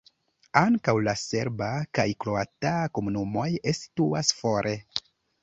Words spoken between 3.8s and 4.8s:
situas fore.